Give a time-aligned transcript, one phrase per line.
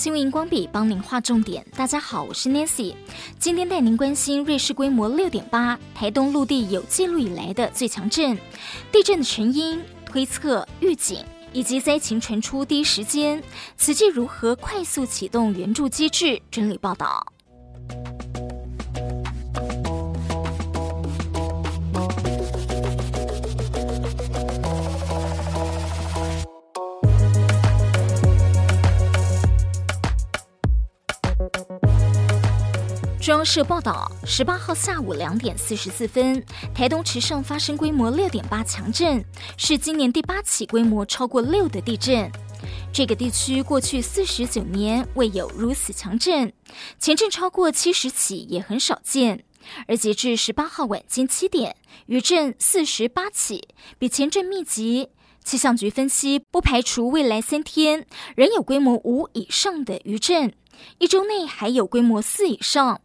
[0.00, 1.62] 新闻荧光笔帮您画重点。
[1.76, 2.94] 大家好，我是 Nancy，
[3.38, 8.34] 今天带您关心瑞士规模六点八，台东陆地有记录以来的最强震，
[8.90, 13.44] 地震的成因、推测、预警以及灾情传出第一时间，
[13.76, 16.40] 此际如何快速启动援助机制？
[16.50, 17.34] 整理报道。
[33.30, 36.44] 央社报道，十八号下午两点四十四分，
[36.74, 39.24] 台东池上发生规模六点八强震，
[39.56, 42.28] 是今年第八起规模超过六的地震。
[42.92, 46.52] 这个地区过去四十九年未有如此强震，
[46.98, 49.44] 前震超过七十起也很少见。
[49.86, 51.76] 而截至十八号晚间七点，
[52.06, 55.10] 余震四十八起，比前震密集。
[55.44, 60.52] 气象局分析，不排除未来三天仍有规模五以上的余震，
[60.98, 63.00] 一周内还有规模四以上。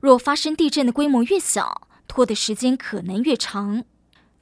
[0.00, 3.84] 若发生地震的规模越小，拖的时间可能越长。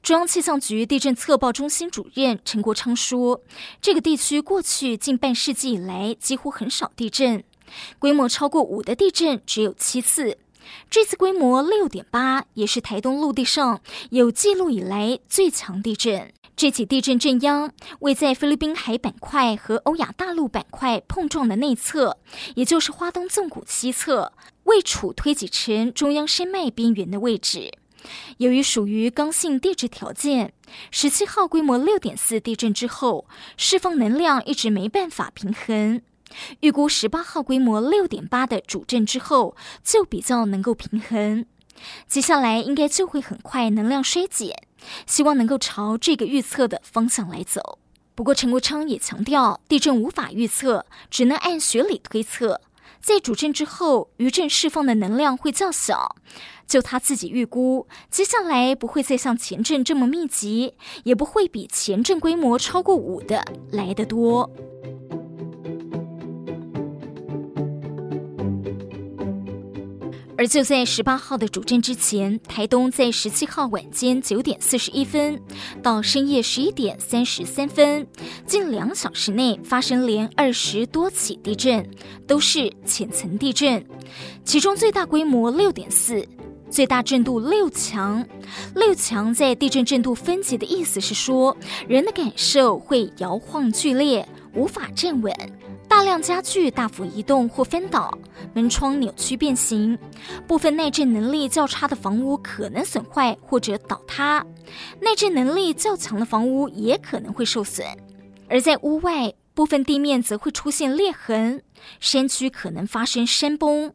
[0.03, 3.41] 中央气象局地震测报中心主任陈国昌说
[3.81, 7.43] ：“这个地区过去近半世纪以来几乎很少地震，
[7.97, 10.37] 规模超过五的地震只有七次。
[10.91, 16.31] 这次规模六点八，也是台东陆地上有记录以来最强地震。
[16.55, 22.19] 这起地震震央位在菲律宾海板块和欧亚大陆板块碰撞的内侧，
[22.55, 24.31] 也就是花东纵谷西侧。”
[24.65, 27.71] 位处推挤成中央山脉边缘的位置，
[28.37, 30.53] 由于属于刚性地质条件，
[30.91, 33.27] 十七号规模六点四地震之后，
[33.57, 36.01] 释放能量一直没办法平衡。
[36.61, 41.45] 预估十八号规模六点八的主震之后，就比较能够平衡。
[42.07, 44.55] 接下来应该就会很快能量衰减，
[45.05, 47.77] 希望能够朝这个预测的方向来走。
[48.15, 52.61] 不过陈国昌也强调，地震无法预测，只能按学理推测。
[53.05, 56.15] 在主震之后，余震释放的能量会较小。
[56.65, 64.49] 就他自己预估，接下来不会再像前阵这么密集，也不会比前阵规模超过五的来得多。
[70.37, 75.41] 而就在十八号的主震之前，台东在十七号晚间九点四十一分
[75.81, 78.05] 到深夜十一点三十三分，
[78.45, 81.89] 近两小时内发生连二十多起地震，
[82.27, 83.85] 都是浅层地震，
[84.43, 86.27] 其中最大规模六点四，
[86.69, 88.25] 最大震度六强。
[88.75, 91.55] 六强在地震震度分级的意思是说，
[91.87, 95.33] 人的感受会摇晃剧烈，无法站稳。
[95.87, 98.17] 大量家具大幅移动或翻倒，
[98.53, 99.97] 门窗扭曲变形，
[100.47, 104.45] 部分耐震能力较差的房屋可能损坏或者倒塌，
[104.99, 107.85] 耐震能力较强的房屋也可能会受损。
[108.49, 111.61] 而在屋外，部分地面则会出现裂痕，
[111.99, 113.93] 山区可能发生山崩，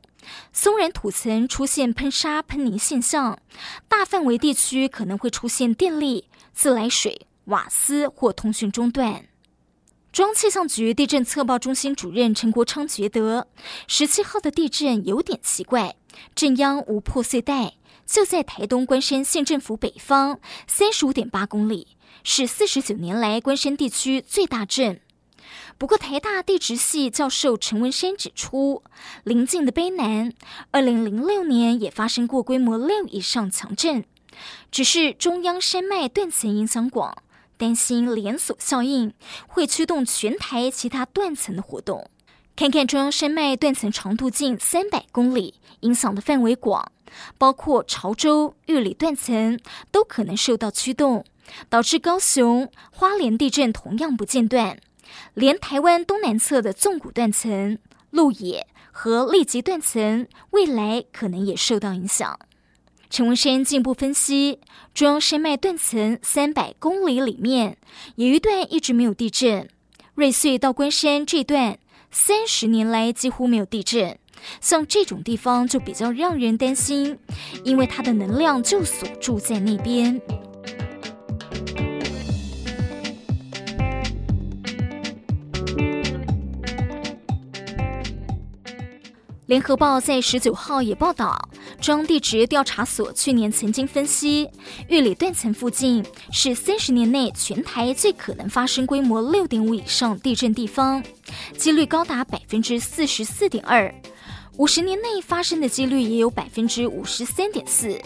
[0.53, 3.39] 松软土层出现喷沙喷泥现象，
[3.89, 9.25] 大范围地区可能会出现电力、自来水、瓦斯或通讯中断。
[10.13, 13.47] 中央气象局地震测报中心主任陈国昌觉得，
[13.87, 15.95] 十七号的地震有点奇怪，
[16.35, 25.01] 震央无破碎带，就在台东关山县政府北方三十五点八公里，是四十九年来关山地区最大震。
[25.79, 28.83] 不过，台大地质系教授陈文山指出，
[29.23, 30.33] 邻近的卑南，
[30.73, 34.05] 二零零六年也发生过规模六以上强震，
[34.73, 37.23] 只是中央山脉断层影响广。
[37.61, 39.13] 担心连锁效应
[39.47, 42.09] 会驱动全台其他断层的活动。
[42.57, 46.91] 看看中央山脉断层长度近三百公里，影响的范围广，
[47.37, 49.61] 包括潮州、玉里断层
[49.91, 51.27] 都可能受到驱动，
[51.69, 54.79] 导致高雄、花莲地震同样不间断。
[55.35, 57.79] 连台湾东南侧的纵谷断层、
[58.11, 62.39] 鹿野和力击断层，未来可能也受到影响。
[63.11, 64.61] 陈文山进一步分析，
[64.95, 67.77] 中央山脉断层三百公里里面
[68.15, 69.69] 有一段一直没有地震，
[70.15, 71.77] 瑞穗到关山这段
[72.13, 74.17] 三十年来几乎没有地震，
[74.61, 77.19] 像这种地方就比较让人担心，
[77.65, 80.23] 因为它的能量就锁住在那边。
[89.51, 91.37] 联合报在十九号也报道，
[91.81, 94.49] 中央地质调查所去年曾经分析，
[94.87, 101.03] 玉里断层附近是三十年内全台最可能发生规模六点五以上地震地方，
[101.59, 103.93] 几率高达百分之四十四点二，
[104.57, 108.01] 五十年内发生的几率也有百分之五十三点四，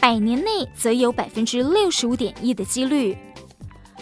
[0.00, 3.16] 百年内则有百分之六十五点一的几率。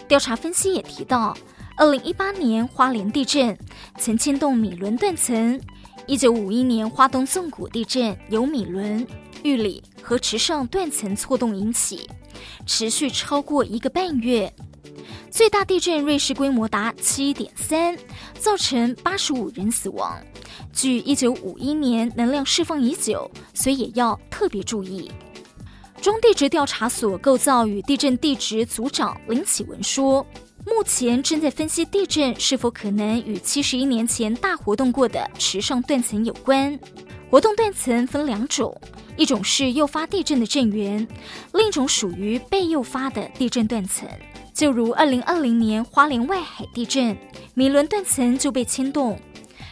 [0.07, 1.37] 调查分析也提到。
[1.77, 3.57] 二零一八年花莲地震
[3.97, 5.59] 曾牵动米伦断层，
[6.07, 9.05] 一九五一年花东纵谷地震由米伦、
[9.43, 12.09] 玉里和池上断层错动引起，
[12.65, 14.51] 持续超过一个半月。
[15.29, 17.97] 最大地震瑞士规模达七点三，
[18.37, 20.19] 造成八十五人死亡。
[20.73, 25.09] 距一九五一年能量释放已久，所以也要特别注意。
[26.01, 30.25] 中地质调查所构造与地震地质组长林启文说，
[30.65, 36.77] 目前正在分析地震是否可能与七十一年前大活动过的池上断层有关。
[37.29, 38.79] 活动断层分两种，
[39.17, 41.07] 一种是诱发地震的震源，
[41.53, 44.07] 另一种属于被诱发的地震断层。
[44.53, 47.17] 就如二零二零年花莲外海地震，
[47.53, 49.17] 米轮断层就被牵动，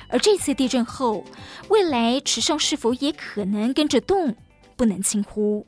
[0.09, 1.23] 而这次地震后，
[1.67, 4.35] 未来池上是否也可能跟着动，
[4.75, 5.67] 不能轻忽。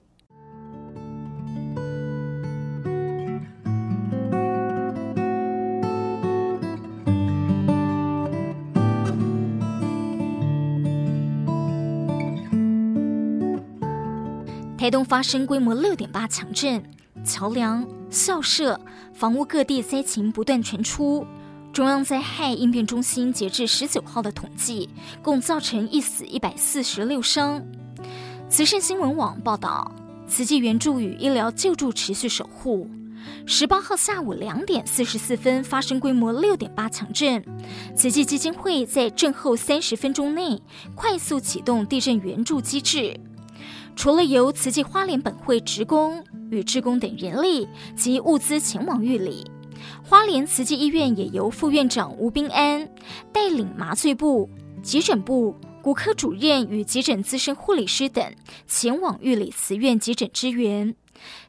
[14.81, 16.83] 台东发生规模六点八强震。
[17.23, 18.81] 桥梁、校舍、
[19.13, 21.23] 房屋各地灾情不断传出。
[21.71, 24.89] 中央灾害应变中心截至十九号的统计，
[25.21, 27.63] 共造成一死一百四十六伤。
[28.49, 29.93] 慈善新闻网报道，
[30.27, 32.89] 慈济援助与医疗救助持续守护。
[33.45, 37.45] 十八号下午两点四十四分发生规模六点八强震，
[37.95, 40.59] 慈济基金会在震后三十分钟内
[40.95, 43.15] 快速启动地震援助机制。
[43.95, 49.45] 除了由慈济花莲本会职工与志工等人力及物资前往玉里，
[50.03, 52.89] 花莲慈济医院也由副院长吴彬安
[53.31, 54.49] 带领麻醉部、
[54.81, 58.33] 急诊部、骨科主任与急诊资深护理师等
[58.67, 60.95] 前往玉里慈院急诊支援。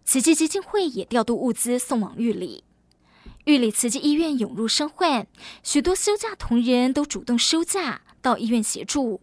[0.05, 2.65] 慈济基金会也调度物资送往玉里。
[3.45, 5.27] 玉里慈济医院涌入生患，
[5.63, 9.21] 许多休假同仁都主动休假到医院协助。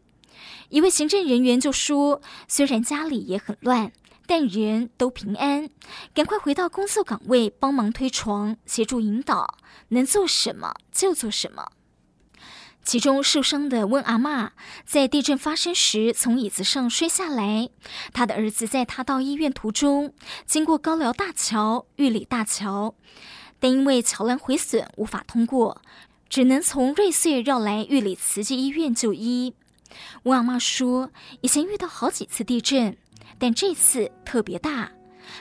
[0.70, 3.92] 一位行政人员就说：“虽然家里也很乱，
[4.28, 5.70] 但人都平安，
[6.14, 9.58] 赶快回到工作岗位，帮忙推床，协助引导，
[9.90, 11.72] 能做什么就做什么。”
[12.82, 14.50] 其中受伤的温阿嬷
[14.86, 17.70] 在地震发生时从椅子上摔下来，
[18.14, 20.14] 她的儿子在她到医院途中
[20.46, 22.96] 经过高寮大桥、玉里大桥，
[23.60, 25.82] 但因为桥梁毁损无法通过，
[26.30, 29.54] 只能从瑞穗绕来玉里慈济医院就医。
[30.24, 32.98] 吴阿妈说：“以前遇到好几次地震，
[33.38, 34.92] 但这次特别大。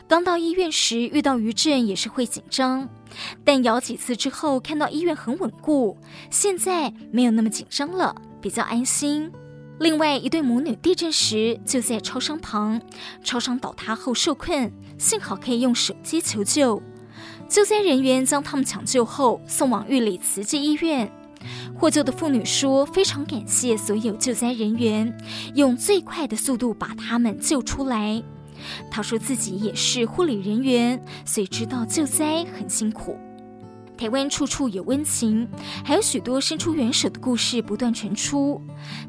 [0.07, 2.89] 刚到医院时遇到余震也是会紧张，
[3.45, 5.97] 但摇几次之后看到医院很稳固，
[6.31, 9.33] 现在没有那么紧张了，比较安心。
[9.81, 12.81] 另外一对母女地震时就在超商旁，
[13.25, 16.83] 超商倒塌后受困，幸好可以用手机求救，
[17.49, 21.11] 救灾人员将他们抢救后送往玉里慈济医院。”
[21.75, 25.17] 获救的妇女说：“非常感谢所有救灾人员，
[25.55, 28.23] 用最快的速度把他们救出来。”
[28.91, 33.17] 她说自己也是护理人员，所以知道救灾很辛苦。
[33.97, 35.49] 台湾处处有温情，
[35.85, 38.61] 还有许多伸出援手的故事不断传出。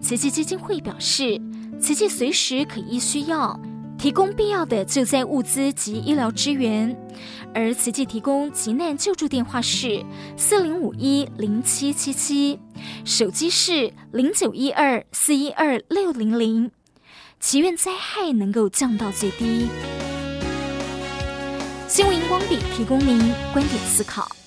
[0.01, 1.39] 慈济基金会表示，
[1.79, 3.59] 慈济随时可依需要
[3.99, 6.97] 提供必要的救灾物资及医疗支援。
[7.53, 10.03] 而慈济提供急难救助电话是
[10.37, 12.57] 四零五一零七七七，
[13.03, 16.71] 手机是零九一二四一二六零零，
[17.39, 19.67] 祈愿灾害能够降到最低。
[21.87, 23.19] 新闻荧光笔提供您
[23.51, 24.38] 观点思考。